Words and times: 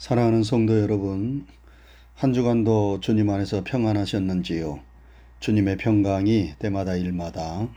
사랑하는 0.00 0.44
성도 0.44 0.80
여러분, 0.80 1.44
한 2.14 2.32
주간도 2.32 3.00
주님 3.00 3.28
안에서 3.28 3.64
평안하셨는지요? 3.64 4.80
주님의 5.40 5.76
평강이 5.76 6.54
때마다 6.58 6.96
일마다 6.96 7.68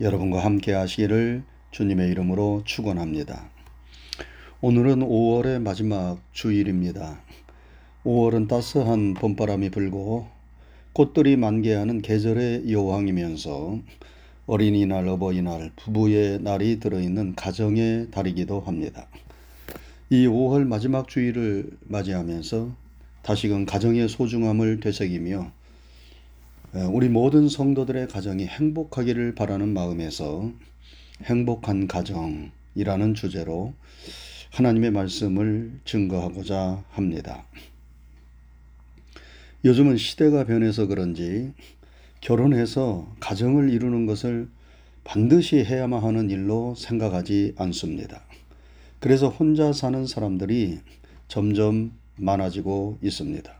여러분과 0.00 0.42
함께 0.42 0.72
하시기를 0.72 1.42
주님의 1.72 2.10
이름으로 2.12 2.62
축원합니다. 2.64 3.50
오늘은 4.62 5.00
5월의 5.00 5.60
마지막 5.60 6.18
주일입니다. 6.32 7.20
5월은 8.04 8.48
따스한 8.48 9.12
봄바람이 9.12 9.68
불고 9.68 10.28
꽃들이 10.94 11.36
만개하는 11.36 12.00
계절의 12.00 12.72
여왕이면서 12.72 13.80
어린이날, 14.46 15.06
어버이날, 15.08 15.72
부부의 15.76 16.40
날이 16.40 16.80
들어있는 16.80 17.34
가정의 17.34 18.10
달이기도 18.12 18.62
합니다. 18.62 19.08
이 20.08 20.28
5월 20.28 20.64
마지막 20.64 21.08
주일을 21.08 21.68
맞이하면서 21.88 22.70
다시금 23.22 23.66
가정의 23.66 24.08
소중함을 24.08 24.78
되새기며 24.78 25.50
우리 26.92 27.08
모든 27.08 27.48
성도들의 27.48 28.06
가정이 28.06 28.46
행복하기를 28.46 29.34
바라는 29.34 29.70
마음에서 29.70 30.52
행복한 31.24 31.88
가정이라는 31.88 33.14
주제로 33.14 33.74
하나님의 34.52 34.92
말씀을 34.92 35.72
증거하고자 35.84 36.84
합니다. 36.90 37.44
요즘은 39.64 39.96
시대가 39.96 40.44
변해서 40.44 40.86
그런지 40.86 41.52
결혼해서 42.20 43.12
가정을 43.18 43.70
이루는 43.70 44.06
것을 44.06 44.48
반드시 45.02 45.64
해야만 45.64 46.00
하는 46.00 46.30
일로 46.30 46.76
생각하지 46.76 47.54
않습니다. 47.56 48.25
그래서 48.98 49.28
혼자 49.28 49.72
사는 49.72 50.06
사람들이 50.06 50.80
점점 51.28 51.92
많아지고 52.16 52.98
있습니다. 53.02 53.52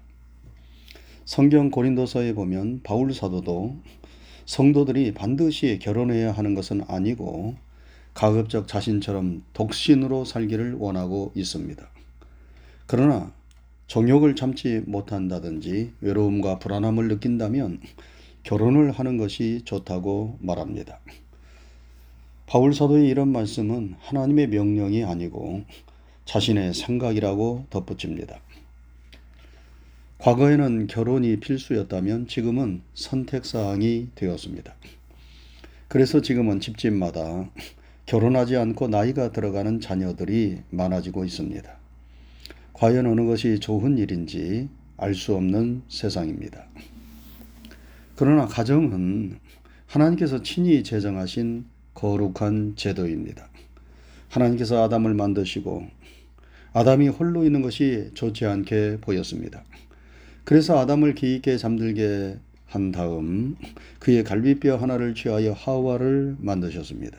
성경 1.25 1.71
고린도서에 1.71 2.35
보면 2.35 2.81
바울 2.83 3.13
사도도 3.13 3.77
성도들이 4.47 5.13
반드시 5.13 5.79
결혼해야 5.81 6.33
하는 6.33 6.55
것은 6.55 6.83
아니고 6.87 7.57
가급적 8.15 8.67
자신처럼 8.67 9.43
독신으로 9.53 10.25
살기를 10.25 10.75
원하고 10.75 11.33
있습니다. 11.35 11.87
그러나 12.87 13.33
정욕을 13.89 14.37
참지 14.37 14.83
못한다든지 14.87 15.93
외로움과 16.01 16.59
불안함을 16.59 17.09
느낀다면 17.09 17.81
결혼을 18.43 18.91
하는 18.93 19.17
것이 19.17 19.63
좋다고 19.65 20.39
말합니다. 20.41 21.01
바울 22.47 22.73
사도의 22.73 23.09
이런 23.09 23.29
말씀은 23.29 23.97
하나님의 23.99 24.49
명령이 24.49 25.05
아니고 25.05 25.65
자신의 26.25 26.75
생각이라고 26.75 27.67
덧붙입니다. 27.71 28.39
과거에는 30.19 30.87
결혼이 30.87 31.41
필수였다면 31.41 32.29
지금은 32.29 32.83
선택사항이 32.95 34.11
되었습니다. 34.15 34.75
그래서 35.89 36.21
지금은 36.21 36.61
집집마다 36.61 37.51
결혼하지 38.07 38.57
않고 38.57 38.89
나이가 38.89 39.33
들어가는 39.33 39.81
자녀들이 39.81 40.59
많아지고 40.71 41.25
있습니다. 41.25 41.71
과연 42.73 43.07
어느 43.07 43.27
것이 43.27 43.59
좋은 43.59 43.99
일인지 43.99 44.69
알 44.97 45.15
수 45.15 45.35
없는 45.35 45.83
세상입니다. 45.89 46.65
그러나 48.15 48.47
가정은 48.47 49.39
하나님께서 49.87 50.43
친히 50.43 50.83
제정하신 50.83 51.67
거룩한 51.97 52.75
제도입니다. 52.77 53.49
하나님께서 54.29 54.85
아담을 54.85 55.15
만드시고 55.15 55.87
아담이 56.73 57.09
홀로 57.09 57.45
있는 57.45 57.63
것이 57.63 58.11
좋지 58.15 58.45
않게 58.45 58.99
보였습니다. 59.01 59.65
그래서 60.45 60.79
아담을 60.79 61.15
기있게 61.15 61.57
잠들게 61.57 62.37
한 62.67 62.93
다음 62.93 63.57
그의 63.99 64.25
갈비뼈 64.25 64.77
하나를 64.77 65.15
취하여 65.15 65.53
하와를 65.53 66.37
만드셨습니다. 66.39 67.19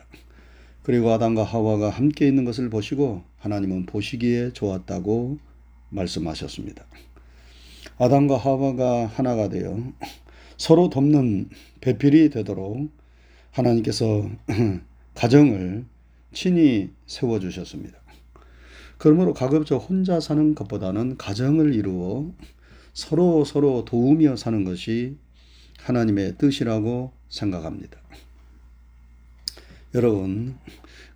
그리고 0.84 1.10
아담과 1.10 1.42
하와가 1.42 1.90
함께 1.90 2.28
있는 2.28 2.44
것을 2.44 2.70
보시고 2.70 3.24
하나님은 3.38 3.86
보시기에 3.86 4.52
좋았다고 4.52 5.38
말씀하셨습니다. 5.90 6.86
아담과 7.98 8.36
하와가 8.36 9.06
하나가 9.06 9.48
되어 9.48 9.76
서로 10.56 10.88
돕는 10.88 11.48
배필이 11.80 12.30
되도록 12.30 12.90
하나님께서 13.58 14.28
가정을 15.14 15.84
친히 16.32 16.90
세워주셨습니다. 17.06 17.98
그러므로 18.98 19.32
가급적 19.32 19.78
혼자 19.78 20.20
사는 20.20 20.54
것보다는 20.54 21.16
가정을 21.16 21.74
이루어 21.74 22.32
서로 22.92 23.44
서로 23.44 23.84
도우며 23.84 24.36
사는 24.36 24.64
것이 24.64 25.16
하나님의 25.78 26.36
뜻이라고 26.38 27.12
생각합니다. 27.28 27.98
여러분, 29.94 30.56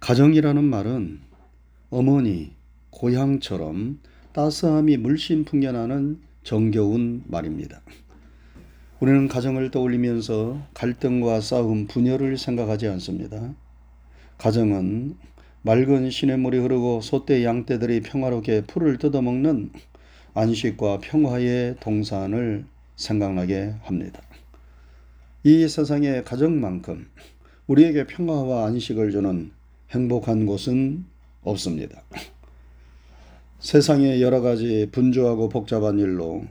가정이라는 0.01 0.65
말은 0.65 1.21
어머니, 1.91 2.53
고향처럼 2.91 4.01
따스함이 4.33 4.97
물씬 4.97 5.45
풍겨나는 5.45 6.21
정겨운 6.43 7.25
말입니다. 7.27 7.83
우리는 9.03 9.27
가정을 9.27 9.73
떠올리면서 9.73 10.63
갈등과 10.75 11.41
싸움, 11.41 11.89
분열을 11.89 12.39
생각하지 12.39 12.87
않습니다. 12.87 13.53
가정은 14.39 15.17
맑은 15.63 16.09
시냇물이 16.09 16.59
흐르고 16.59 17.01
소떼 17.01 17.45
양떼들이 17.45 18.03
평화롭게 18.03 18.61
풀을 18.61 18.99
뜯어먹는 18.99 19.73
안식과 20.35 21.01
평화의 21.01 21.79
동산을 21.81 22.65
생각나게 22.95 23.75
합니다. 23.83 24.23
이 25.43 25.67
세상의 25.67 26.23
가정만큼 26.23 27.09
우리에게 27.67 28.07
평화와 28.07 28.67
안식을 28.67 29.11
주는 29.11 29.51
행복한 29.91 30.47
곳은 30.47 31.05
없습니다. 31.43 32.05
세상의 33.59 34.23
여러 34.23 34.41
가지 34.41 34.89
분주하고 34.93 35.49
복잡한 35.49 35.99
일로 35.99 36.45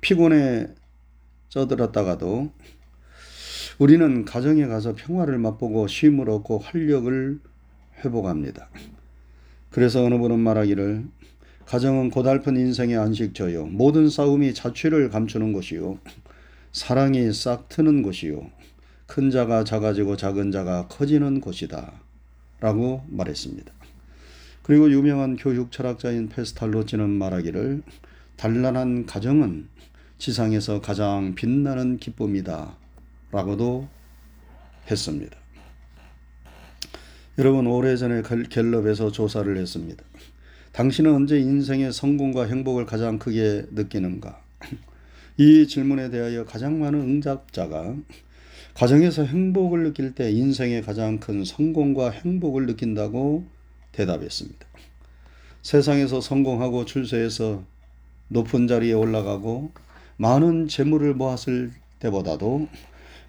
피곤해 0.00 0.66
쩌들었다가도 1.52 2.50
우리는 3.78 4.24
가정에 4.24 4.66
가서 4.66 4.94
평화를 4.94 5.38
맛보고 5.38 5.86
쉼을 5.86 6.30
얻고 6.30 6.58
활력을 6.60 7.40
회복합니다. 8.02 8.70
그래서 9.68 10.02
어느 10.02 10.16
분은 10.16 10.38
말하기를 10.38 11.04
가정은 11.66 12.10
고달픈 12.10 12.56
인생의 12.56 12.96
안식처요. 12.96 13.66
모든 13.66 14.08
싸움이 14.08 14.54
자취를 14.54 15.10
감추는 15.10 15.52
것이요. 15.52 15.98
사랑이 16.72 17.30
싹 17.34 17.68
트는 17.68 18.02
곳이요. 18.02 18.50
큰 19.06 19.30
자가 19.30 19.64
작아지고 19.64 20.16
작은 20.16 20.52
자가 20.52 20.88
커지는 20.88 21.40
곳이다. 21.40 21.92
라고 22.60 23.04
말했습니다. 23.08 23.70
그리고 24.62 24.90
유명한 24.90 25.36
교육 25.36 25.70
철학자인 25.70 26.28
페스탈로치는 26.28 27.10
말하기를 27.10 27.82
단란한 28.36 29.04
가정은 29.04 29.68
지상에서 30.22 30.80
가장 30.80 31.34
빛나는 31.34 31.96
기쁨이다. 31.96 32.76
라고도 33.32 33.88
했습니다. 34.88 35.36
여러분, 37.38 37.66
오래전에 37.66 38.22
갤럽에서 38.48 39.10
조사를 39.10 39.56
했습니다. 39.56 40.04
당신은 40.70 41.12
언제 41.12 41.40
인생의 41.40 41.92
성공과 41.92 42.46
행복을 42.46 42.86
가장 42.86 43.18
크게 43.18 43.66
느끼는가? 43.72 44.40
이 45.38 45.66
질문에 45.66 46.10
대하여 46.10 46.44
가장 46.44 46.78
많은 46.78 47.00
응답자가 47.00 47.96
가정에서 48.74 49.24
행복을 49.24 49.82
느낄 49.82 50.14
때 50.14 50.30
인생의 50.30 50.82
가장 50.82 51.18
큰 51.18 51.44
성공과 51.44 52.10
행복을 52.10 52.66
느낀다고 52.66 53.44
대답했습니다. 53.90 54.68
세상에서 55.62 56.20
성공하고 56.20 56.84
출세해서 56.84 57.64
높은 58.28 58.68
자리에 58.68 58.92
올라가고 58.92 59.72
많은 60.22 60.68
재물을 60.68 61.14
모았을 61.14 61.72
때보다도 61.98 62.68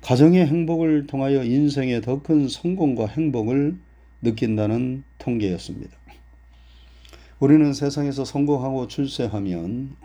가정의 0.01 0.45
행복을 0.45 1.07
통하여 1.07 1.43
인생의 1.43 2.01
더 2.03 2.21
큰 2.21 2.47
성공과 2.47 3.07
행복을 3.07 3.75
느낀다는 4.21 5.03
통계였습니다. 5.17 5.91
우리는 7.39 7.73
세상에서 7.73 8.25
성공하고 8.25 8.87
출세하면 8.87 9.95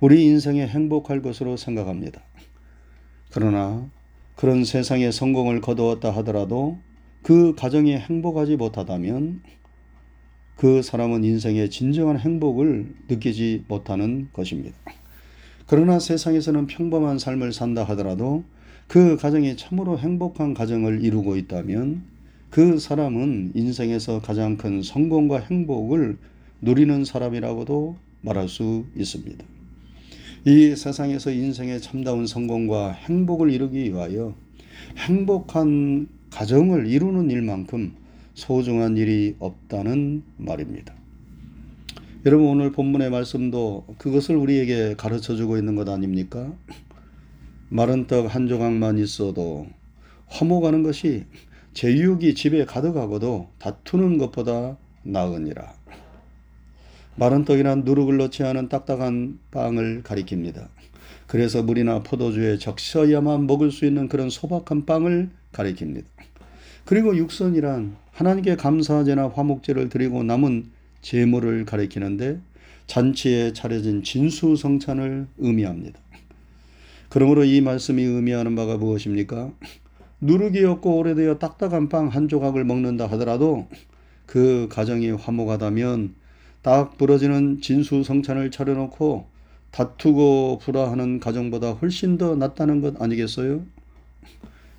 우리 0.00 0.26
인생에 0.26 0.66
행복할 0.66 1.22
것으로 1.22 1.56
생각합니다. 1.56 2.20
그러나 3.32 3.88
그런 4.34 4.66
세상의 4.66 5.12
성공을 5.12 5.62
거두었다 5.62 6.10
하더라도 6.16 6.76
그 7.22 7.54
가정이 7.54 7.96
행복하지 7.96 8.56
못하다면 8.56 9.40
그 10.56 10.82
사람은 10.82 11.24
인생의 11.24 11.70
진정한 11.70 12.18
행복을 12.18 12.94
느끼지 13.08 13.64
못하는 13.68 14.28
것입니다. 14.34 14.76
그러나 15.66 15.98
세상에서는 15.98 16.68
평범한 16.68 17.18
삶을 17.18 17.52
산다 17.52 17.82
하더라도 17.84 18.44
그 18.86 19.16
가정이 19.16 19.56
참으로 19.56 19.98
행복한 19.98 20.54
가정을 20.54 21.02
이루고 21.04 21.36
있다면 21.36 22.02
그 22.50 22.78
사람은 22.78 23.52
인생에서 23.54 24.20
가장 24.20 24.56
큰 24.56 24.82
성공과 24.82 25.40
행복을 25.40 26.18
누리는 26.62 27.04
사람이라고도 27.04 27.96
말할 28.22 28.48
수 28.48 28.84
있습니다. 28.96 29.44
이 30.44 30.76
세상에서 30.76 31.32
인생의 31.32 31.80
참다운 31.80 32.28
성공과 32.28 32.92
행복을 32.92 33.50
이루기 33.50 33.90
위하여 33.90 34.34
행복한 34.96 36.06
가정을 36.30 36.86
이루는 36.86 37.30
일만큼 37.30 37.92
소중한 38.34 38.96
일이 38.96 39.34
없다는 39.40 40.22
말입니다. 40.36 40.95
여러분 42.26 42.48
오늘 42.48 42.72
본문의 42.72 43.08
말씀도 43.08 43.86
그것을 43.98 44.34
우리에게 44.34 44.96
가르쳐 44.96 45.36
주고 45.36 45.58
있는 45.58 45.76
것 45.76 45.88
아닙니까? 45.88 46.52
마른 47.68 48.08
떡 48.08 48.26
한 48.26 48.48
조각만 48.48 48.98
있어도 48.98 49.68
화목하는 50.26 50.82
것이 50.82 51.26
제육이 51.74 52.34
집에 52.34 52.64
가득하고도 52.64 53.50
다투는 53.60 54.18
것보다 54.18 54.76
나으니라. 55.04 55.72
마른 57.14 57.44
떡이란 57.44 57.84
누룩을 57.84 58.16
넣지 58.16 58.42
않은 58.42 58.70
딱딱한 58.70 59.38
빵을 59.52 60.02
가리킵니다. 60.02 60.66
그래서 61.28 61.62
물이나 61.62 62.02
포도주에 62.02 62.58
적셔야만 62.58 63.46
먹을 63.46 63.70
수 63.70 63.84
있는 63.84 64.08
그런 64.08 64.30
소박한 64.30 64.84
빵을 64.84 65.30
가리킵니다. 65.52 66.02
그리고 66.86 67.16
육선이란 67.16 67.94
하나님께 68.10 68.56
감사제나 68.56 69.28
화목제를 69.28 69.90
드리고 69.90 70.24
남은 70.24 70.74
제물을 71.06 71.64
가리키는데 71.66 72.40
잔치에 72.88 73.52
차려진 73.52 74.02
진수성찬을 74.02 75.28
의미합니다. 75.38 76.00
그러므로 77.08 77.44
이 77.44 77.60
말씀이 77.60 78.02
의미하는 78.02 78.56
바가 78.56 78.76
무엇입니까? 78.76 79.52
누룩이 80.20 80.64
없고 80.64 80.98
오래되어 80.98 81.38
딱딱한 81.38 81.88
빵 81.88 82.08
한 82.08 82.26
조각을 82.26 82.64
먹는다 82.64 83.06
하더라도 83.06 83.68
그 84.26 84.66
가정이 84.68 85.10
화목하다면 85.12 86.14
딱 86.62 86.98
부러지는 86.98 87.60
진수성찬을 87.60 88.50
차려놓고 88.50 89.28
다투고 89.70 90.58
불화하는 90.60 91.20
가정보다 91.20 91.70
훨씬 91.74 92.18
더 92.18 92.34
낫다는 92.34 92.80
것 92.80 93.00
아니겠어요? 93.00 93.64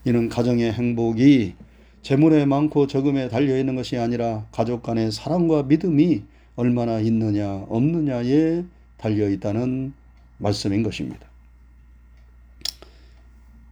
이는 0.04 0.28
가정의 0.28 0.74
행복이 0.74 1.54
재물에 2.02 2.46
많고 2.46 2.88
적음에 2.88 3.28
달려 3.28 3.58
있는 3.58 3.76
것이 3.76 3.98
아니라 3.98 4.46
가족 4.52 4.84
간의 4.84 5.12
사랑과 5.12 5.64
믿음이 5.64 6.24
얼마나 6.56 7.00
있느냐 7.00 7.66
없느냐에 7.70 8.64
달려 8.98 9.30
있다는 9.30 9.94
말씀인 10.38 10.84
것입니다. 10.84 11.28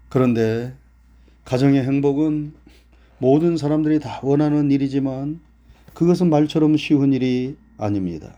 그런데 0.10 0.74
가정의 1.46 1.84
행복은 1.84 2.54
모든 3.18 3.58
사람들이 3.58 4.00
다 4.00 4.20
원하는 4.24 4.72
일이지만 4.72 5.40
그것은 5.94 6.30
말처럼 6.30 6.76
쉬운 6.78 7.14
일이 7.14 7.56
아닙니다. 7.78 8.36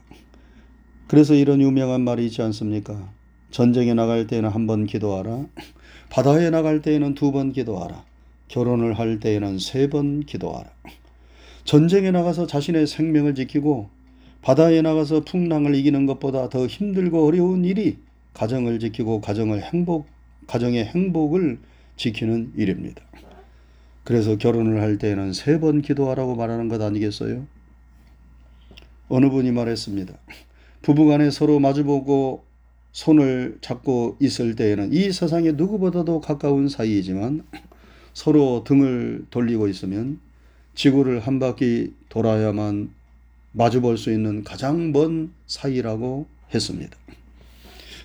그래서 1.08 1.34
이런 1.34 1.62
유명한 1.62 2.02
말이 2.02 2.26
있지 2.26 2.42
않습니까? 2.42 3.12
전쟁에 3.50 3.94
나갈 3.94 4.28
때에는 4.28 4.50
한 4.50 4.68
번 4.68 4.86
기도하라. 4.86 5.46
바다에 6.10 6.50
나갈 6.50 6.82
때에는 6.82 7.16
두 7.16 7.32
번 7.32 7.52
기도하라. 7.54 8.04
결혼을 8.48 8.94
할 8.98 9.20
때에는 9.20 9.60
세 9.60 9.88
번 9.90 10.22
기도하라. 10.22 10.70
전쟁에 11.66 12.12
나가서 12.12 12.48
자신의 12.48 12.88
생명을 12.88 13.36
지키고 13.36 13.90
바다에 14.42 14.82
나가서 14.82 15.22
풍랑을 15.26 15.76
이기는 15.76 16.06
것보다 16.06 16.50
더 16.50 16.66
힘들고 16.68 17.26
어려운 17.26 17.66
일이 17.66 17.98
가정을 18.34 18.80
지키고 18.80 19.20
가정을 19.22 19.62
행복, 19.64 20.08
가정의 20.48 20.86
행복을 20.86 21.60
지키는 21.98 22.54
일입니다. 22.56 23.02
그래서 24.04 24.38
결혼을 24.38 24.82
할 24.82 24.98
때에는 24.98 25.34
세 25.34 25.60
번 25.60 25.82
기도하라고 25.82 26.36
말하는 26.36 26.70
것 26.70 26.82
아니겠어요? 26.82 27.46
어느 29.10 29.30
분이 29.30 29.52
말했습니다. 29.52 30.14
부부간에 30.82 31.32
서로 31.32 31.60
마주보고 31.60 32.46
손을 32.94 33.58
잡고 33.62 34.18
있을 34.22 34.56
때에는 34.56 34.94
이 34.94 35.12
세상에 35.12 35.52
누구보다도 35.52 36.22
가까운 36.22 36.70
사이이지만 36.70 37.44
서로 38.18 38.64
등을 38.66 39.26
돌리고 39.30 39.68
있으면 39.68 40.20
지구를 40.74 41.20
한 41.20 41.38
바퀴 41.38 41.94
돌아야만 42.10 42.90
마주 43.52 43.80
볼 43.80 43.96
수 43.96 44.12
있는 44.12 44.44
가장 44.44 44.92
먼 44.92 45.30
사이라고 45.46 46.26
했습니다. 46.52 46.98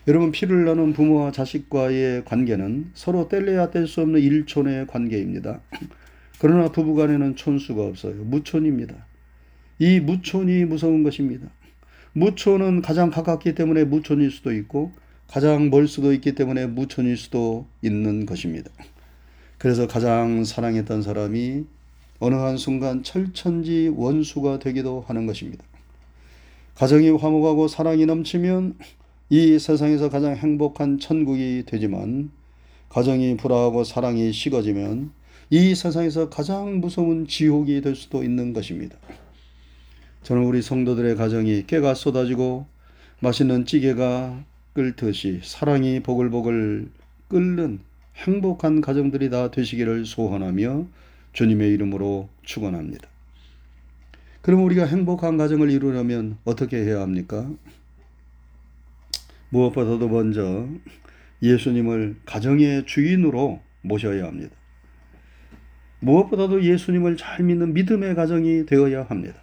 여러분 0.06 0.30
피를 0.30 0.66
나눈 0.66 0.92
부모와 0.92 1.32
자식과의 1.32 2.26
관계는 2.26 2.90
서로 2.92 3.26
뗄래야 3.26 3.70
뗄 3.70 3.86
수 3.86 4.02
없는 4.02 4.20
일촌의 4.20 4.86
관계입니다. 4.88 5.62
그러나 6.38 6.70
부부간에는 6.70 7.34
촌수가 7.34 7.82
없어요. 7.82 8.16
무촌입니다. 8.16 8.94
이 9.78 9.98
무촌이 9.98 10.66
무서운 10.66 11.04
것입니다. 11.04 11.48
무촌은 12.12 12.82
가장 12.82 13.08
가깝기 13.08 13.54
때문에 13.54 13.84
무촌일 13.84 14.30
수도 14.30 14.52
있고 14.52 14.92
가장 15.26 15.70
멀 15.70 15.88
수도 15.88 16.12
있기 16.12 16.34
때문에 16.34 16.66
무촌일 16.66 17.16
수도 17.16 17.66
있는 17.80 18.26
것입니다. 18.26 18.70
그래서 19.62 19.86
가장 19.86 20.42
사랑했던 20.42 21.02
사람이 21.02 21.66
어느 22.18 22.34
한순간 22.34 23.04
철천지 23.04 23.92
원수가 23.94 24.58
되기도 24.58 25.04
하는 25.06 25.24
것입니다. 25.24 25.62
가정이 26.74 27.10
화목하고 27.10 27.68
사랑이 27.68 28.04
넘치면 28.04 28.76
이 29.30 29.60
세상에서 29.60 30.10
가장 30.10 30.34
행복한 30.34 30.98
천국이 30.98 31.62
되지만 31.64 32.32
가정이 32.88 33.36
불화하고 33.36 33.84
사랑이 33.84 34.32
식어지면 34.32 35.12
이 35.50 35.76
세상에서 35.76 36.28
가장 36.28 36.80
무서운 36.80 37.28
지옥이 37.28 37.82
될 37.82 37.94
수도 37.94 38.24
있는 38.24 38.52
것입니다. 38.52 38.96
저는 40.24 40.42
우리 40.42 40.60
성도들의 40.60 41.14
가정이 41.14 41.68
깨가 41.68 41.94
쏟아지고 41.94 42.66
맛있는 43.20 43.64
찌개가 43.66 44.42
끓듯이 44.72 45.38
사랑이 45.44 46.00
보글보글 46.00 46.90
끓는 47.28 47.91
행복한 48.16 48.80
가정들이 48.80 49.30
다 49.30 49.50
되시기를 49.50 50.04
소원하며 50.06 50.86
주님의 51.32 51.70
이름으로 51.72 52.28
축원합니다. 52.42 53.08
그럼 54.42 54.64
우리가 54.64 54.86
행복한 54.86 55.36
가정을 55.36 55.70
이루려면 55.70 56.36
어떻게 56.44 56.78
해야 56.78 57.00
합니까? 57.00 57.50
무엇보다도 59.50 60.08
먼저 60.08 60.68
예수님을 61.42 62.16
가정의 62.24 62.86
주인으로 62.86 63.60
모셔야 63.82 64.26
합니다. 64.26 64.54
무엇보다도 66.00 66.64
예수님을 66.64 67.16
잘 67.16 67.44
믿는 67.44 67.74
믿음의 67.74 68.14
가정이 68.14 68.66
되어야 68.66 69.04
합니다. 69.04 69.42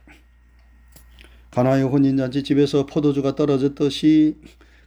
가나의 1.51 1.83
혼인잔치 1.83 2.44
집에서 2.44 2.86
포도주가 2.86 3.36
떨어졌듯이 3.36 4.38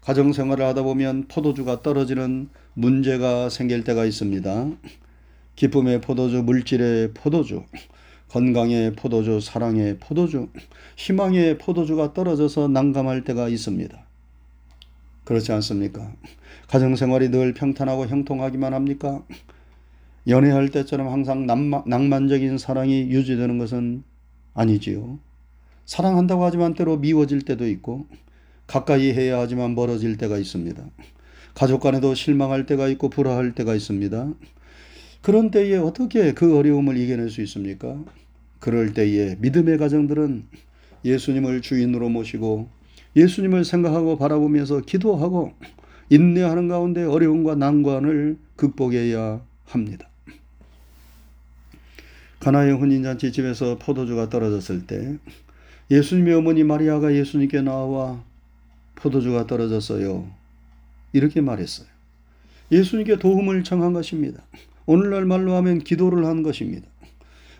가정 0.02 0.32
생활을 0.32 0.64
하다 0.66 0.82
보면 0.82 1.26
포도주가 1.28 1.80
떨어지는 1.80 2.48
문제가 2.74 3.48
생길 3.48 3.84
때가 3.84 4.04
있습니다. 4.04 4.70
기쁨의 5.54 6.00
포도주, 6.00 6.42
물질의 6.42 7.12
포도주, 7.14 7.62
건강의 8.28 8.94
포도주, 8.96 9.40
사랑의 9.40 9.98
포도주, 10.00 10.48
희망의 10.96 11.58
포도주가 11.58 12.14
떨어져서 12.14 12.66
난감할 12.66 13.22
때가 13.22 13.48
있습니다. 13.48 14.06
그렇지 15.22 15.52
않습니까? 15.52 16.12
가정 16.66 16.96
생활이 16.96 17.30
늘 17.30 17.54
평탄하고 17.54 18.06
형통하기만 18.06 18.74
합니까? 18.74 19.22
연애할 20.26 20.70
때처럼 20.70 21.12
항상 21.12 21.46
낭만적인 21.46 22.58
사랑이 22.58 23.02
유지되는 23.02 23.56
것은 23.58 24.02
아니지요. 24.54 25.20
사랑한다고 25.84 26.44
하지만 26.44 26.74
때로 26.74 26.96
미워질 26.96 27.42
때도 27.42 27.68
있고 27.68 28.06
가까이 28.72 29.12
해야 29.12 29.38
하지만 29.38 29.74
멀어질 29.74 30.16
때가 30.16 30.38
있습니다. 30.38 30.82
가족 31.52 31.80
간에도 31.82 32.14
실망할 32.14 32.64
때가 32.64 32.88
있고 32.88 33.10
불화할 33.10 33.54
때가 33.54 33.74
있습니다. 33.74 34.32
그런 35.20 35.50
때에 35.50 35.76
어떻게 35.76 36.32
그 36.32 36.56
어려움을 36.56 36.96
이겨낼 36.96 37.28
수 37.28 37.42
있습니까? 37.42 38.02
그럴 38.60 38.94
때에 38.94 39.36
믿음의 39.40 39.76
가정들은 39.76 40.44
예수님을 41.04 41.60
주인으로 41.60 42.08
모시고 42.08 42.70
예수님을 43.14 43.66
생각하고 43.66 44.16
바라보면서 44.16 44.80
기도하고 44.80 45.52
인내하는 46.08 46.68
가운데 46.68 47.04
어려움과 47.04 47.56
난관을 47.56 48.38
극복해야 48.56 49.42
합니다. 49.66 50.08
가나의 52.40 52.72
혼인잔치 52.72 53.32
집에서 53.32 53.76
포도주가 53.78 54.30
떨어졌을 54.30 54.86
때 54.86 55.18
예수님의 55.90 56.32
어머니 56.32 56.64
마리아가 56.64 57.14
예수님께 57.14 57.60
나와 57.60 58.31
포도주가 59.02 59.46
떨어졌어요. 59.46 60.30
이렇게 61.12 61.40
말했어요. 61.40 61.88
예수님께 62.70 63.18
도움을 63.18 63.64
청한 63.64 63.92
것입니다. 63.92 64.42
오늘날 64.86 65.24
말로 65.24 65.54
하면 65.56 65.80
기도를 65.80 66.24
한 66.24 66.42
것입니다. 66.42 66.86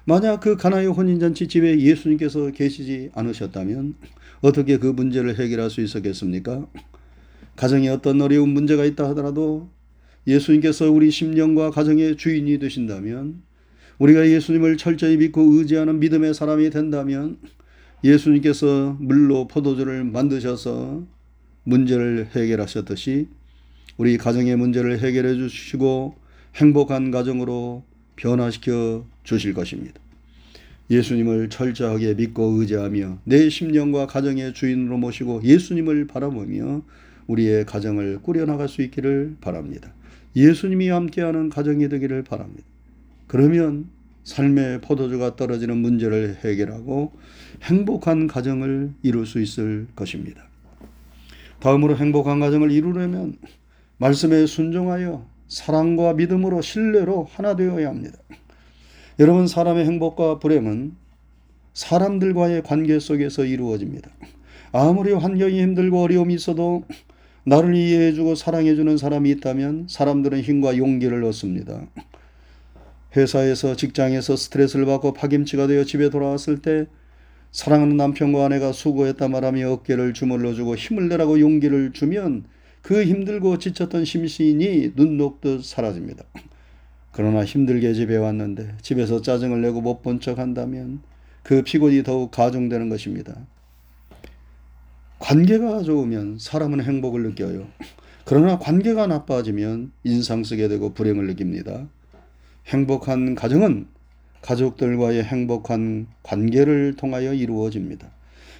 만약 0.04 0.40
그 0.40 0.56
가나의 0.56 0.86
혼인잔치 0.86 1.48
집에 1.48 1.78
예수님께서 1.78 2.50
계시지 2.52 3.10
않으셨다면 3.14 3.94
어떻게 4.40 4.78
그 4.78 4.86
문제를 4.86 5.38
해결할 5.38 5.70
수 5.70 5.80
있었겠습니까? 5.80 6.66
가정에 7.56 7.88
어떤 7.88 8.20
어려운 8.20 8.48
문제가 8.50 8.84
있다 8.84 9.08
하더라도 9.10 9.68
예수님께서 10.26 10.90
우리 10.90 11.10
심령과 11.10 11.70
가정의 11.70 12.16
주인이 12.16 12.58
되신다면 12.58 13.42
우리가 13.98 14.28
예수님을 14.28 14.76
철저히 14.76 15.16
믿고 15.16 15.42
의지하는 15.42 16.00
믿음의 16.00 16.34
사람이 16.34 16.70
된다면 16.70 17.38
예수님께서 18.02 18.96
물로 18.98 19.46
포도주를 19.46 20.04
만드셔서 20.04 21.04
문제를 21.64 22.28
해결하셨듯이 22.34 23.28
우리 23.96 24.16
가정의 24.18 24.56
문제를 24.56 25.00
해결해 25.00 25.36
주시고 25.36 26.16
행복한 26.56 27.10
가정으로 27.10 27.84
변화시켜 28.16 29.04
주실 29.22 29.54
것입니다. 29.54 30.00
예수님을 30.90 31.48
철저하게 31.48 32.14
믿고 32.14 32.60
의지하며 32.60 33.18
내 33.24 33.48
심령과 33.48 34.06
가정의 34.06 34.52
주인으로 34.52 34.98
모시고 34.98 35.42
예수님을 35.42 36.06
바라보며 36.06 36.82
우리의 37.26 37.64
가정을 37.64 38.20
꾸려나갈 38.22 38.68
수 38.68 38.82
있기를 38.82 39.36
바랍니다. 39.40 39.92
예수님이 40.36 40.88
함께하는 40.88 41.48
가정이 41.48 41.88
되기를 41.88 42.24
바랍니다. 42.24 42.64
그러면 43.26 43.86
삶의 44.24 44.82
포도주가 44.82 45.36
떨어지는 45.36 45.78
문제를 45.78 46.38
해결하고 46.44 47.12
행복한 47.62 48.26
가정을 48.26 48.92
이룰 49.02 49.26
수 49.26 49.40
있을 49.40 49.86
것입니다. 49.96 50.51
다음으로 51.62 51.96
행복한 51.96 52.40
가정을 52.40 52.72
이루려면 52.72 53.36
말씀에 53.98 54.46
순종하여 54.46 55.24
사랑과 55.46 56.12
믿음으로 56.12 56.60
신뢰로 56.60 57.28
하나 57.30 57.54
되어야 57.54 57.88
합니다. 57.88 58.18
여러분 59.20 59.46
사람의 59.46 59.84
행복과 59.86 60.40
불행은 60.40 60.96
사람들과의 61.72 62.64
관계 62.64 62.98
속에서 62.98 63.44
이루어집니다. 63.44 64.10
아무리 64.72 65.12
환경이 65.12 65.62
힘들고 65.62 66.02
어려움이 66.02 66.34
있어도 66.34 66.82
나를 67.44 67.76
이해해주고 67.76 68.34
사랑해주는 68.34 68.96
사람이 68.96 69.30
있다면 69.30 69.86
사람들은 69.88 70.40
힘과 70.40 70.76
용기를 70.76 71.22
얻습니다. 71.22 71.86
회사에서 73.16 73.76
직장에서 73.76 74.34
스트레스를 74.34 74.84
받고 74.86 75.12
파김치가 75.12 75.68
되어 75.68 75.84
집에 75.84 76.10
돌아왔을 76.10 76.58
때 76.60 76.86
사랑하는 77.52 77.96
남편과 77.98 78.46
아내가 78.46 78.72
수고했다 78.72 79.28
말하며 79.28 79.70
어깨를 79.70 80.14
주물러주고 80.14 80.74
힘을 80.74 81.08
내라고 81.08 81.38
용기를 81.38 81.92
주면 81.92 82.44
그 82.80 83.04
힘들고 83.04 83.58
지쳤던 83.58 84.04
심신이 84.04 84.94
눈 84.96 85.16
녹듯 85.18 85.64
사라집니다. 85.64 86.24
그러나 87.12 87.44
힘들게 87.44 87.92
집에 87.92 88.16
왔는데 88.16 88.76
집에서 88.80 89.20
짜증을 89.20 89.60
내고 89.60 89.82
못 89.82 90.02
본 90.02 90.18
척 90.18 90.38
한다면 90.38 91.02
그 91.42 91.62
피곤이 91.62 92.02
더욱 92.04 92.30
가중되는 92.30 92.88
것입니다. 92.88 93.46
관계가 95.18 95.82
좋으면 95.82 96.38
사람은 96.40 96.82
행복을 96.82 97.22
느껴요. 97.22 97.68
그러나 98.24 98.58
관계가 98.58 99.06
나빠지면 99.08 99.92
인상 100.04 100.42
쓰게 100.42 100.68
되고 100.68 100.94
불행을 100.94 101.26
느낍니다. 101.26 101.88
행복한 102.66 103.34
가정은 103.34 103.86
가족들과의 104.42 105.24
행복한 105.24 106.06
관계를 106.22 106.94
통하여 106.96 107.32
이루어집니다. 107.32 108.10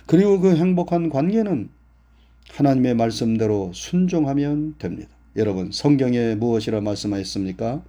그리고 0.07 0.41
그 0.41 0.57
행복한 0.57 1.11
관계는 1.11 1.69
하나님의 2.51 2.95
말씀대로 2.95 3.73
순종하면 3.73 4.77
됩니다. 4.79 5.11
여러분, 5.37 5.71
성경에 5.73 6.35
무엇이라 6.35 6.81
말씀하셨습니까? 6.81 7.83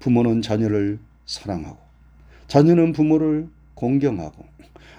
부모는 0.00 0.42
자녀를 0.42 0.98
사랑하고, 1.26 1.78
자녀는 2.46 2.92
부모를 2.92 3.48
공경하고, 3.74 4.44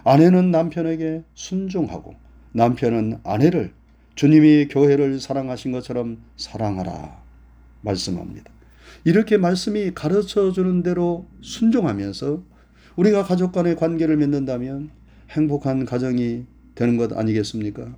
아내는 0.04 0.52
남편에게 0.52 1.24
순종하고, 1.36 2.16
남편은 2.54 3.20
아내를 3.24 3.74
주님이 4.16 4.68
교회를 4.70 5.20
사랑하신 5.20 5.72
것처럼 5.72 6.22
사랑하라 6.36 7.22
말씀합니다. 7.82 8.52
이렇게 9.04 9.38
말씀이 9.38 9.92
가르쳐 9.94 10.52
주는 10.52 10.84
대로 10.84 11.28
순종하면서 11.42 12.44
우리가 12.96 13.24
가족 13.24 13.52
간의 13.54 13.76
관계를 13.76 14.18
맺는다면 14.18 14.90
행복한 15.30 15.86
가정이 15.86 16.46
되는 16.76 16.98
것 16.98 17.18
아니겠습니까? 17.18 17.96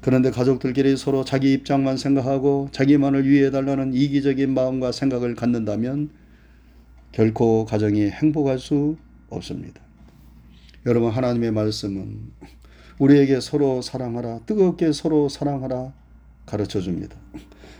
그런데 0.00 0.30
가족들끼리 0.30 0.96
서로 0.96 1.24
자기 1.24 1.52
입장만 1.52 1.96
생각하고 1.96 2.68
자기만을 2.72 3.28
위해달라는 3.28 3.94
이기적인 3.94 4.54
마음과 4.54 4.92
생각을 4.92 5.34
갖는다면 5.34 6.10
결코 7.12 7.64
가정이 7.64 8.08
행복할 8.08 8.58
수 8.58 8.96
없습니다. 9.28 9.80
여러분, 10.86 11.10
하나님의 11.10 11.50
말씀은 11.50 12.30
우리에게 12.98 13.40
서로 13.40 13.82
사랑하라, 13.82 14.40
뜨겁게 14.46 14.92
서로 14.92 15.28
사랑하라 15.28 15.92
가르쳐 16.46 16.80
줍니다. 16.80 17.16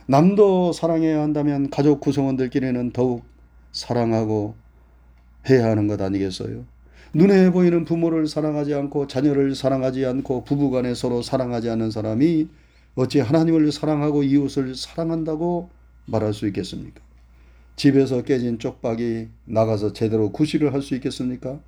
남도 0.09 0.73
사랑해야 0.73 1.21
한다면 1.21 1.69
가족 1.69 2.01
구성원들끼리는 2.01 2.93
더욱 2.93 3.25
사랑하고 3.73 4.55
해야 5.51 5.67
하는 5.67 5.87
것 5.87 6.01
아니겠어요? 6.01 6.65
눈에 7.13 7.51
보이는 7.51 7.85
부모를 7.85 8.27
사랑하지 8.27 8.73
않고 8.75 9.07
자녀를 9.07 9.55
사랑하지 9.55 10.07
않고 10.07 10.45
부부간에 10.45 10.95
서로 10.95 11.21
사랑하지 11.21 11.69
않는 11.71 11.91
사람이 11.91 12.49
어찌 12.95 13.21
하나님을 13.21 13.71
사랑하고 13.71 14.23
이웃을 14.23 14.75
사랑한다고 14.75 15.69
말할 16.07 16.33
수 16.33 16.47
있겠습니까? 16.47 17.03
집에서 17.77 18.23
깨진 18.23 18.59
쪽박이 18.59 19.29
나가서 19.45 19.93
제대로 19.93 20.33
구실을 20.33 20.73
할 20.73 20.81
수 20.83 20.95
있겠습니까? 20.95 21.61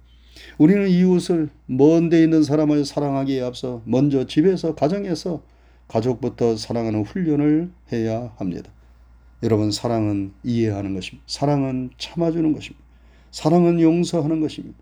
우리는 0.58 0.88
이웃을 0.88 1.50
먼 1.66 2.08
데 2.08 2.22
있는 2.22 2.42
사람을 2.42 2.86
사랑하기에 2.86 3.42
앞서 3.42 3.82
먼저 3.84 4.26
집에서 4.26 4.74
가정에서 4.74 5.42
가족부터 5.90 6.56
사랑하는 6.56 7.04
훈련을 7.04 7.70
해야 7.92 8.32
합니다. 8.36 8.70
여러분, 9.42 9.72
사랑은 9.72 10.32
이해하는 10.44 10.94
것입니다. 10.94 11.24
사랑은 11.26 11.90
참아주는 11.98 12.52
것입니다. 12.52 12.84
사랑은 13.32 13.80
용서하는 13.80 14.40
것입니다. 14.40 14.78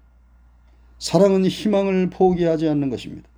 사랑은 0.98 1.46
희망을 1.46 2.10
포기하지 2.10 2.68
않는 2.68 2.90
것입니다. 2.90 3.28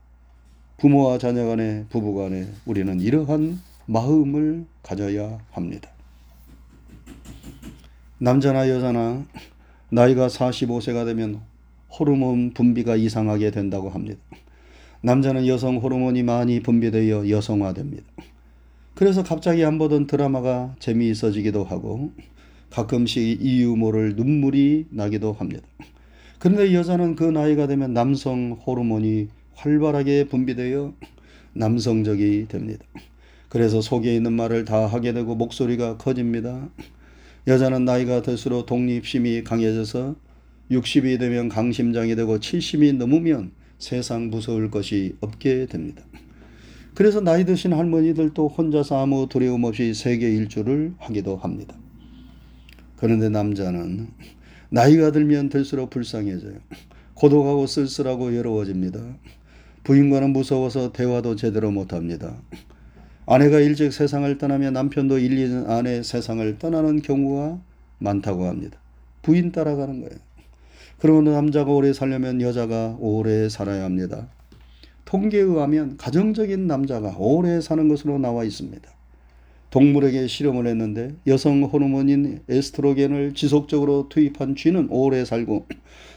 부모와 0.79 1.19
자녀 1.19 1.47
간에, 1.47 1.85
부부 1.91 2.15
간에 2.15 2.49
우리는 2.65 3.01
이러한 3.01 3.61
마음을 3.87 4.67
가져야 4.83 5.39
합니다. 5.53 5.91
남자나 8.19 8.69
여자나 8.69 9.25
나이가 9.91 10.27
45세가 10.27 11.05
되면 11.05 11.41
호르몬 11.91 12.53
분비가 12.53 12.97
이상하게 12.97 13.51
된다고 13.51 13.91
합니다. 13.91 14.21
남자는 15.03 15.47
여성 15.47 15.79
호르몬이 15.79 16.23
많이 16.23 16.61
분비되어 16.61 17.31
여성화됩니다. 17.31 18.05
그래서 18.95 19.23
갑자기 19.23 19.65
안 19.65 19.79
보던 19.79 20.07
드라마가 20.07 20.75
재미있어지기도 20.79 21.65
하고 21.65 22.13
가끔씩 22.69 23.41
이유 23.41 23.77
모를 23.77 24.15
눈물이 24.15 24.87
나기도 24.91 25.33
합니다. 25.33 25.67
그런데 26.39 26.75
여자는 26.75 27.17
그 27.17 27.25
나이가 27.25 27.67
되면 27.67 27.95
남성 27.95 28.53
호르몬이 28.53 29.29
활발하게 29.55 30.25
분비되어 30.25 30.93
남성적이 31.55 32.47
됩니다. 32.49 32.85
그래서 33.49 33.81
속에 33.81 34.15
있는 34.15 34.35
말을 34.35 34.67
다 34.67 34.87
하게 34.87 35.13
되고 35.15 35.35
목소리가 35.35 35.97
커집니다. 35.97 36.69
여자는 37.47 37.87
나이가 37.87 38.21
들수록 38.21 38.67
독립심이 38.67 39.45
강해져서 39.45 40.15
60이 40.71 41.19
되면 41.19 41.49
강심장이 41.49 42.15
되고 42.15 42.39
70이 42.39 42.97
넘으면 42.97 43.53
세상 43.81 44.31
무서울 44.31 44.71
것이 44.71 45.17
없게 45.21 45.67
됩니다. 45.67 46.05
그래서 46.95 47.21
나이 47.21 47.45
드신 47.45 47.73
할머니들도 47.73 48.49
혼자서 48.49 49.03
아무 49.03 49.27
두려움 49.29 49.65
없이 49.65 49.95
세계 49.95 50.31
일주를 50.31 50.95
하기도 50.99 51.37
합니다. 51.37 51.75
그런데 52.97 53.29
남자는 53.29 54.09
나이가 54.69 55.11
들면 55.11 55.49
들수록 55.49 55.91
불쌍해져요. 55.91 56.59
고독하고 57.15 57.67
쓸쓸하고 57.67 58.27
외로워집니다. 58.27 59.01
부인과는 59.83 60.31
무서워서 60.33 60.93
대화도 60.93 61.37
제대로 61.37 61.71
못합니다. 61.71 62.41
아내가 63.27 63.61
일찍 63.61 63.93
세상을 63.93 64.37
떠나면 64.39 64.73
남편도 64.75 65.19
1, 65.19 65.37
2년 65.37 65.71
안에 65.71 66.03
세상을 66.03 66.59
떠나는 66.59 67.01
경우가 67.01 67.61
많다고 67.99 68.47
합니다. 68.47 68.79
부인 69.23 69.53
따라가는 69.53 70.01
거예요. 70.01 70.19
그러면 71.01 71.33
남자가 71.33 71.73
오래 71.73 71.95
살려면 71.95 72.43
여자가 72.43 72.97
오래 73.01 73.49
살아야 73.49 73.85
합니다. 73.85 74.29
통계에 75.07 75.41
의하면 75.41 75.97
가정적인 75.97 76.67
남자가 76.67 77.17
오래 77.19 77.61
사는 77.63 77.89
것으로 77.89 78.19
나와 78.19 78.45
있습니다. 78.45 78.89
동물에게 79.71 80.27
실험을 80.27 80.67
했는데 80.67 81.15
여성 81.27 81.63
호르몬인 81.63 82.43
에스트로겐을 82.49 83.33
지속적으로 83.35 84.09
투입한 84.11 84.57
쥐는 84.57 84.89
오래 84.91 85.25
살고 85.25 85.67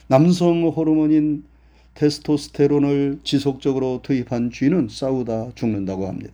남성 0.07 0.67
호르몬인 0.67 1.45
테스토스테론을 1.93 3.19
지속적으로 3.23 4.01
투입한 4.03 4.51
쥐는 4.51 4.89
싸우다 4.89 5.51
죽는다고 5.55 6.07
합니다. 6.07 6.33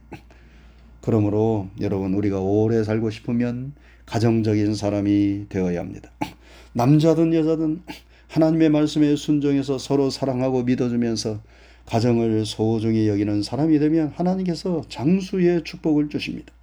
그러므로 1.02 1.68
여러분 1.82 2.16
우리가 2.16 2.40
오래 2.40 2.84
살고 2.84 3.12
싶으면 3.12 3.74
가정적인 4.08 4.74
사람이 4.74 5.46
되어야 5.50 5.82
합니다. 5.82 6.10
남자든 6.74 7.34
여자든 7.34 7.84
하나님의 8.30 8.70
말씀에 8.70 9.16
순종해서 9.16 9.80
서로 9.80 10.12
사랑하고 10.12 10.64
믿어주면서 10.64 11.42
가정을 11.88 12.46
소중히 12.46 13.08
여기는 13.08 13.42
사람이 13.42 13.80
되면 13.80 14.10
하나님께서 14.16 14.84
장수의 14.88 15.64
축복을 15.64 16.10
주십니다. 16.10 16.54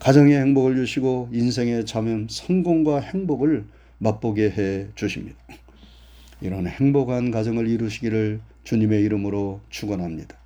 가정의 0.00 0.36
행복을 0.36 0.74
주시고 0.74 1.28
인생의 1.32 1.86
참 1.86 2.26
성공과 2.28 3.00
행복을 3.00 3.64
맛보게 3.98 4.50
해 4.50 4.86
주십니다. 4.96 5.38
이런 6.40 6.66
행복한 6.66 7.30
가정을 7.30 7.68
이루시기를 7.68 8.40
주님의 8.64 9.04
이름으로 9.04 9.60
축원합니다. 9.70 10.36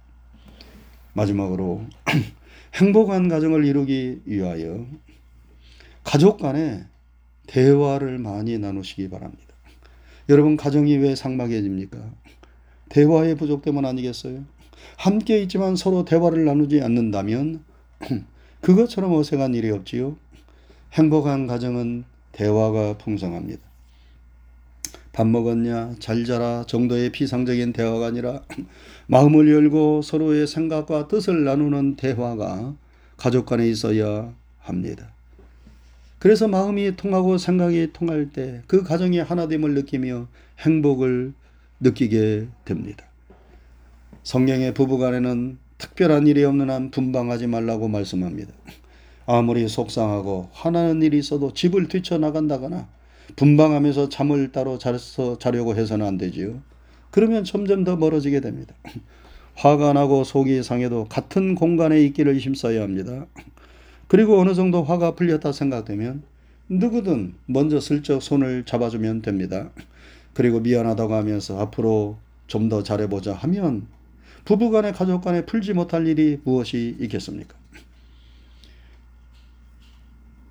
마지막으로 1.15 1.87
행복한 2.75 3.29
가정을 3.29 3.65
이루기 3.65 4.21
위하여 4.27 4.87
가족 6.03 6.39
간에 6.39 6.85
대화를 7.47 8.19
많이 8.19 8.59
나누시기 8.59 9.09
바랍니다. 9.09 9.55
여러분 10.29 10.57
가정이 10.57 10.97
왜 10.97 11.15
삭막해집니까? 11.15 11.99
대화의 12.89 13.35
부족 13.35 13.63
때문 13.63 13.85
아니겠어요? 13.85 14.45
함께 14.97 15.41
있지만 15.43 15.77
서로 15.77 16.05
대화를 16.05 16.45
나누지 16.45 16.81
않는다면 16.81 17.63
그것처럼 18.63 19.13
어색한 19.13 19.55
일이 19.55 19.71
없지요. 19.71 20.17
행복한 20.93 21.47
가정은 21.47 22.05
대화가 22.33 22.97
풍성합니다. 22.97 23.63
밥 25.13 25.27
먹었냐, 25.27 25.95
잘 26.01 26.25
자라 26.25 26.65
정도의 26.67 27.13
피상적인 27.13 27.73
대화가 27.73 28.07
아니라 28.07 28.43
마음을 29.07 29.53
열고 29.53 30.03
서로의 30.03 30.47
생각과 30.47 31.09
뜻을 31.09 31.45
나누는 31.45 31.97
대화가 31.97 32.75
가족 33.17 33.47
간에 33.47 33.69
있어야 33.69 34.35
합니다. 34.59 35.14
그래서 36.25 36.49
마음이 36.49 36.97
통하고 36.97 37.37
생각이 37.37 37.89
통할 37.93 38.31
때 38.31 38.63
그 38.67 38.83
가정이 38.83 39.19
하나됨을 39.19 39.75
느끼며 39.75 40.27
행복을 40.61 41.35
느끼게 41.81 42.49
됩니다. 42.65 43.05
성경의 44.23 44.73
부부간에는 44.73 45.59
특별한 45.77 46.27
일이 46.27 46.43
없는 46.45 46.71
한 46.71 46.91
분방하지 46.91 47.47
말라고 47.49 47.89
말씀합니다. 47.89 48.55
아무리 49.27 49.69
속상하고 49.69 50.49
화나는 50.53 51.03
일이 51.03 51.19
있어도 51.19 51.53
집을 51.53 51.89
뛰쳐나간다거나 51.89 52.89
분방하면서 53.37 54.09
잠을 54.09 54.51
따로 54.51 54.79
자서 54.79 55.37
자려고 55.37 55.77
해서는 55.77 56.07
안 56.07 56.17
되지요. 56.17 56.63
그러면 57.11 57.45
점점 57.45 57.85
더 57.85 57.97
멀어지게 57.97 58.41
됩니다. 58.41 58.75
화가 59.57 59.93
나고 59.93 60.25
속이 60.25 60.63
상해도 60.63 61.05
같은 61.05 61.55
공간에 61.55 62.01
있기를 62.01 62.39
힘써야 62.39 62.81
합니다. 62.81 63.27
그리고 64.15 64.39
어느 64.39 64.55
정도 64.55 64.85
화가 64.85 65.17
풀렸다 65.17 65.51
생각되면 65.51 66.23
누구든 66.69 67.35
먼저 67.47 67.81
슬쩍 67.81 68.23
손을 68.23 68.65
잡아주면 68.65 69.23
됩니다. 69.23 69.71
그리고 70.35 70.61
미안하다고 70.61 71.15
하면서 71.15 71.59
앞으로 71.59 72.17
좀 72.47 72.69
더 72.69 72.85
잘해보자 72.85 73.35
하면 73.35 73.89
부부간에 74.45 74.93
가족 74.93 75.23
간에 75.23 75.45
풀지 75.45 75.73
못할 75.73 76.07
일이 76.07 76.39
무엇이 76.45 76.97
있겠습니까? 77.01 77.57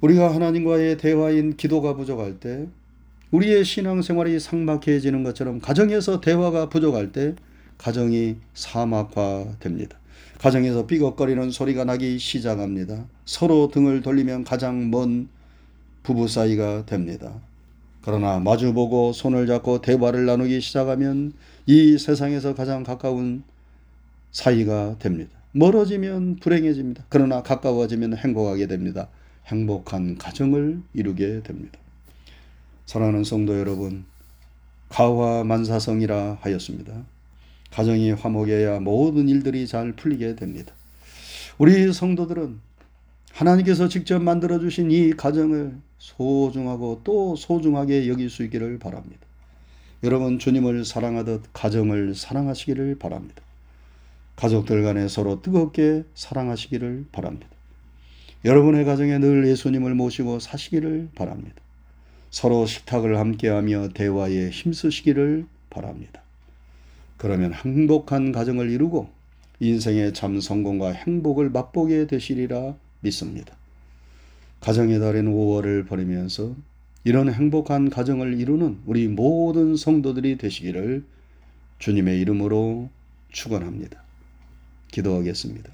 우리가 0.02 0.36
하나님과의 0.36 0.98
대화인 0.98 1.56
기도가 1.56 1.96
부족할 1.96 2.42
때 2.42 2.68
우리의 3.32 3.64
신앙생활이 3.64 4.42
삭막해지는 4.42 5.24
것처럼 5.24 5.62
가정에서 5.62 6.20
대화가 6.20 6.68
부족할 6.68 7.14
때 7.14 7.34
가정이 7.78 8.36
사막화됩니다. 8.56 10.03
가정에서 10.40 10.88
삐걱거리는 10.88 11.52
소리가 11.52 11.86
나기 11.86 12.20
시작합니다. 12.20 13.06
서로 13.26 13.70
등을 13.70 14.02
돌리면 14.02 14.44
가장 14.44 14.92
먼 14.92 15.30
부부 16.04 16.28
사이가 16.28 16.86
됩니다. 16.86 17.34
그러나 18.02 18.40
마주보고 18.40 19.14
손을 19.14 19.48
잡고 19.48 19.82
대화를 19.82 20.26
나누기 20.26 20.60
시작하면 20.60 21.34
이 21.66 21.98
세상에서 21.98 22.54
가장 22.54 22.84
가까운 22.84 23.44
사이가 24.32 24.98
됩니다. 25.00 25.32
멀어지면 25.54 26.38
불행해집니다. 26.38 27.06
그러나 27.08 27.42
가까워지면 27.42 28.18
행복하게 28.18 28.68
됩니다. 28.68 29.08
행복한 29.46 30.18
가정을 30.18 30.82
이루게 30.94 31.42
됩니다. 31.44 31.80
사랑하는 32.86 33.24
성도 33.24 33.58
여러분, 33.58 34.04
가화 34.90 35.44
만사성이라 35.44 36.40
하였습니다. 36.42 37.06
가정이 37.74 38.12
화목해야 38.12 38.80
모든 38.82 39.28
일들이 39.28 39.66
잘 39.66 39.94
풀리게 39.94 40.36
됩니다. 40.36 40.74
우리 41.58 41.92
성도들은 41.92 42.60
하나님께서 43.32 43.88
직접 43.88 44.22
만들어 44.22 44.60
주신 44.60 44.92
이 44.92 45.12
가정을 45.14 45.76
소중하고 45.98 47.02
또 47.04 47.36
소중하게 47.36 48.08
여길 48.08 48.30
수 48.30 48.44
있기를 48.44 48.78
바랍니다. 48.78 49.26
여러분 50.04 50.38
주님을 50.38 50.86
사랑하듯 50.86 51.46
가정을 51.52 52.14
사랑하시기를 52.14 53.00
바랍니다. 53.00 53.42
가족들 54.36 54.84
간에 54.84 55.08
서로 55.08 55.42
뜨겁게 55.42 56.04
사랑하시기를 56.14 57.06
바랍니다. 57.12 57.48
여러분의 58.46 58.86
가정에 58.86 59.18
늘 59.18 59.48
예수님을 59.48 59.96
모시고 59.96 60.40
사시기를 60.40 61.10
바랍니다. 61.16 61.56
서로 62.30 62.68
식탁을 62.68 63.18
함께하며 63.18 63.90
대화에 63.96 64.50
힘쓰시기를 64.50 65.48
바랍니다. 65.72 66.23
그러면 67.24 67.54
행복한 67.54 68.34
가정을 68.34 68.70
이루고 68.70 69.08
인생의 69.62 70.14
참 70.14 70.42
성공과 70.42 70.92
행복을 70.92 71.50
맛보게 71.52 72.06
되시리라 72.06 72.76
믿습니다. 73.00 73.56
가정의 74.60 75.00
달인 75.00 75.34
5월을 75.34 75.88
버리면서 75.88 76.54
이런 77.06 77.32
행복한 77.32 77.90
가정을 77.90 78.38
이루는 78.42 78.80
우리 78.86 79.08
모든 79.08 79.78
성도들이 79.78 80.38
되시기를 80.38 81.06
주님의 81.80 82.20
이름으로 82.20 82.90
축원합니다. 83.32 84.04
기도하겠습니다. 84.92 85.72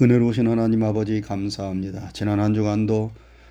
은혜로우신 0.00 0.46
하나님 0.46 0.84
아버지 0.84 1.20
감사합니다. 1.20 2.10
지난 2.12 2.38
한 2.38 2.54
주간도 2.54 3.10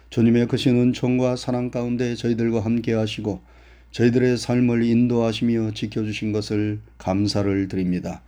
주님의 0.09 0.47
크신 0.47 0.77
은총과 0.77 1.35
사랑 1.35 1.69
가운데 1.69 2.15
저희들과 2.15 2.61
함께 2.61 2.93
하시고 2.93 3.41
저희들의 3.91 4.37
삶을 4.37 4.83
인도하시며 4.83 5.71
지켜주신 5.73 6.31
것을 6.31 6.79
감사를 6.97 7.67
드립니다. 7.67 8.21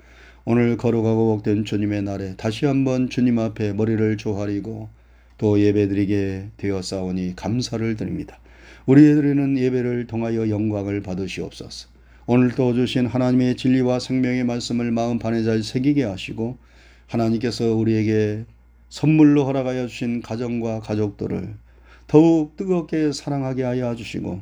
오늘 0.44 0.76
거룩하고 0.76 1.36
복된 1.36 1.66
주님의 1.66 2.02
날에 2.02 2.36
다시 2.36 2.66
한번 2.66 3.10
주님 3.10 3.38
앞에 3.38 3.74
머리를 3.74 4.18
조아리고 4.18 4.90
또 5.38 5.60
예배드리게 5.60 6.50
되었사오니 6.58 7.36
감사를 7.36 7.96
드립니다. 7.96 8.40
우리 8.88 9.02
드리는 9.02 9.58
예배를 9.58 10.08
통하여 10.08 10.50
영광을 10.50 11.02
받으시옵소서. 11.02 11.90
오늘 12.26 12.52
또 12.56 12.74
주신 12.74 13.06
하나님의 13.06 13.56
진리와 13.56 14.00
생명의 14.00 14.44
말씀을 14.46 14.92
마음 14.92 15.20
반에 15.20 15.44
잘 15.44 15.62
새기게 15.62 16.04
하시고 16.04 16.58
하나님께서 17.08 17.76
우리에게 17.76 18.46
선물로 18.90 19.46
허락하여 19.46 19.88
주신 19.88 20.22
가정과 20.22 20.80
가족들을 20.80 21.54
더욱 22.08 22.56
뜨겁게 22.58 23.12
사랑하게 23.12 23.64
하여 23.64 23.96
주시고 23.96 24.42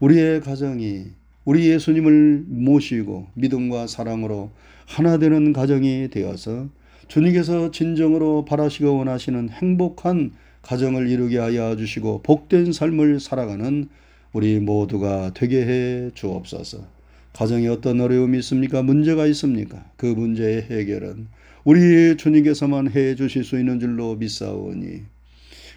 우리의 0.00 0.40
가정이 0.40 1.06
우리 1.44 1.68
예수님을 1.68 2.44
모시고 2.46 3.28
믿음과 3.34 3.86
사랑으로 3.86 4.50
하나 4.86 5.18
되는 5.18 5.52
가정이 5.52 6.08
되어서 6.10 6.68
주님께서 7.08 7.70
진정으로 7.70 8.44
바라시고 8.44 8.96
원하시는 8.96 9.50
행복한 9.50 10.32
가정을 10.62 11.08
이루게 11.08 11.38
하여 11.38 11.76
주시고 11.76 12.22
복된 12.22 12.72
삶을 12.72 13.20
살아가는 13.20 13.88
우리 14.32 14.58
모두가 14.58 15.32
되게 15.34 15.64
해 15.64 16.10
주옵소서. 16.14 16.84
가정에 17.34 17.68
어떤 17.68 18.00
어려움이 18.00 18.38
있습니까? 18.38 18.82
문제가 18.82 19.26
있습니까? 19.26 19.84
그 19.96 20.06
문제의 20.06 20.62
해결은 20.62 21.26
우리 21.64 22.16
주님께서만 22.16 22.90
해 22.92 23.14
주실 23.14 23.44
수 23.44 23.58
있는 23.58 23.80
줄로 23.80 24.14
믿사오니 24.16 25.02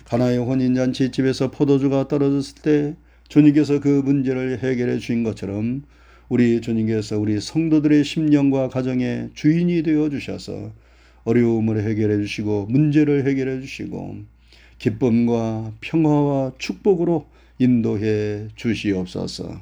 가나의 0.05 0.37
혼인잔치 0.37 1.11
집에서 1.11 1.51
포도주가 1.51 2.07
떨어졌을 2.07 2.61
때 2.61 2.95
주님께서 3.27 3.79
그 3.79 3.87
문제를 3.87 4.59
해결해 4.59 4.99
주신 4.99 5.23
것처럼 5.23 5.83
우리 6.29 6.61
주님께서 6.61 7.17
우리 7.17 7.39
성도들의 7.39 8.03
심령과 8.03 8.69
가정의 8.69 9.29
주인이 9.33 9.83
되어 9.83 10.09
주셔서 10.09 10.71
어려움을 11.23 11.83
해결해 11.83 12.17
주시고 12.17 12.67
문제를 12.69 13.27
해결해 13.27 13.61
주시고 13.61 14.17
기쁨과 14.79 15.73
평화와 15.81 16.53
축복으로 16.57 17.25
인도해 17.59 18.47
주시옵소서. 18.55 19.61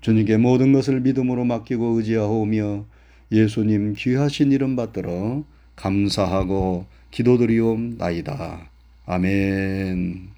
주님께 0.00 0.36
모든 0.36 0.72
것을 0.72 1.00
믿음으로 1.00 1.44
맡기고 1.44 1.98
의지하오며 1.98 2.84
예수님 3.32 3.94
귀하신 3.96 4.52
이름 4.52 4.76
받들어 4.76 5.44
감사하고 5.76 6.86
기도드리옵나이다. 7.10 8.68
아멘. 9.06 10.33